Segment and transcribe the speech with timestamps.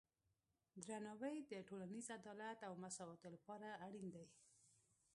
[0.87, 4.25] درناوی د ټولنیز عدالت او مساواتو لپاره اړین دی.